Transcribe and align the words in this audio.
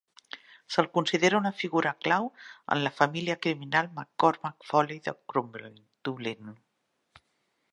Se'l 0.75 0.87
considera 0.97 1.39
una 1.39 1.51
figura 1.57 1.91
clau 2.05 2.25
en 2.75 2.81
la 2.87 2.93
família 3.01 3.35
criminal 3.43 3.91
McCormack-Foley 3.99 4.99
de 5.09 5.15
Crumlin 5.35 5.77
(Dublín). 6.09 6.51